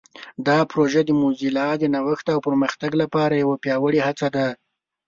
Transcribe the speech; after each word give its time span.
دا 0.47 0.57
پروژه 0.71 1.01
د 1.05 1.09
موزیلا 1.21 1.69
د 1.77 1.83
نوښت 1.93 2.25
او 2.33 2.39
پرمختګ 2.47 2.91
لپاره 3.01 3.33
یوه 3.43 3.55
پیاوړې 3.63 3.99
هڅه 4.07 4.27
ده. 4.35 4.47